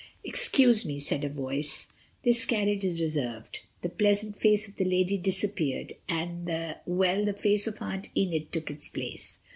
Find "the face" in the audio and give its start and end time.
7.23-7.67